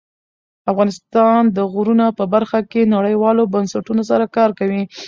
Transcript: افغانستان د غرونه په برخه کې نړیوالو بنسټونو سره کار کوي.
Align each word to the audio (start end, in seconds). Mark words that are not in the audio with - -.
افغانستان 0.71 1.41
د 1.57 1.59
غرونه 1.73 2.05
په 2.17 2.23
برخه 2.33 2.59
کې 2.71 2.91
نړیوالو 2.95 3.49
بنسټونو 3.53 4.01
سره 4.09 4.25
کار 4.35 4.49
کوي. 4.59 4.83